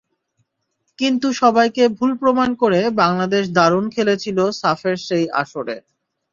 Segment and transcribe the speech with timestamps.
[0.99, 5.75] কিন্তু সবাইকে ভুল প্রমাণ করে বাংলাদেশ দারুণ খেলেছিল সাফের সেই আসরে।